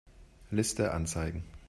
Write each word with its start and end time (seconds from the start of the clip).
Liste 0.49 0.95
anzeigen. 0.95 1.43